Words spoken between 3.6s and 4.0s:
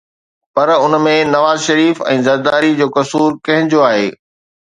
جو